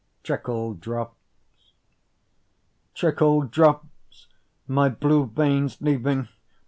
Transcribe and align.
Trickle 0.23 0.73
Drops 0.73 1.13
Trickle 2.95 3.43
drops! 3.43 4.29
my 4.67 4.89
blue 4.89 5.27
veins 5.27 5.77
leaving! 5.79 6.27